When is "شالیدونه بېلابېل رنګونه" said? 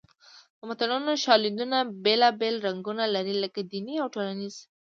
1.23-3.03